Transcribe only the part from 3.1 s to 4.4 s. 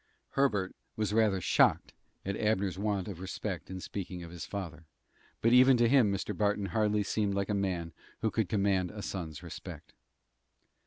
respect in speaking of